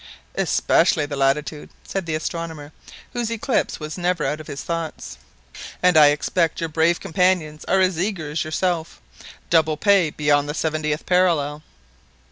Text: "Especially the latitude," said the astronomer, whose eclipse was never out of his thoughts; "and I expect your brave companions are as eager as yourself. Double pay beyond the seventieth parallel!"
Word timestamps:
"Especially 0.33 1.05
the 1.05 1.15
latitude," 1.15 1.69
said 1.83 2.07
the 2.07 2.15
astronomer, 2.15 2.71
whose 3.13 3.29
eclipse 3.29 3.79
was 3.79 3.99
never 3.99 4.25
out 4.25 4.39
of 4.41 4.47
his 4.47 4.63
thoughts; 4.63 5.19
"and 5.83 5.95
I 5.95 6.07
expect 6.07 6.59
your 6.59 6.69
brave 6.69 6.99
companions 6.99 7.63
are 7.65 7.81
as 7.81 7.99
eager 7.99 8.31
as 8.31 8.43
yourself. 8.43 8.99
Double 9.51 9.77
pay 9.77 10.09
beyond 10.09 10.49
the 10.49 10.55
seventieth 10.55 11.05
parallel!" 11.05 11.61